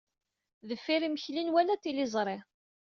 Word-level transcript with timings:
Deffir 0.67 1.01
yimekli, 1.03 1.41
nwala 1.43 1.75
tiliẓri. 1.81 2.37